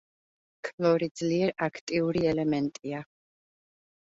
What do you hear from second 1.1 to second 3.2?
ძლიერ აქტიური ელემენტია.